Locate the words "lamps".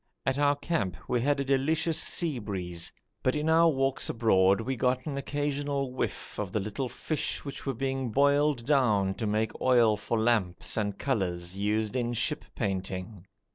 10.19-10.75